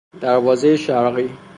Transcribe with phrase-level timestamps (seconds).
[0.21, 1.29] دروازهی شرقی